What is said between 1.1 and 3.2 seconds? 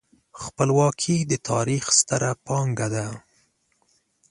د تاریخ ستره پانګه ده.